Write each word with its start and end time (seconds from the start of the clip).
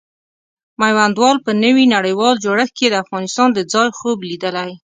میوندوال 0.81 1.37
په 1.45 1.51
نوي 1.63 1.85
نړیوال 1.95 2.35
جوړښت 2.45 2.73
کې 2.79 2.87
د 2.89 2.95
افغانستان 3.03 3.49
د 3.53 3.59
ځای 3.73 3.89
خوب 3.97 4.17
لیدلی. 4.29 4.71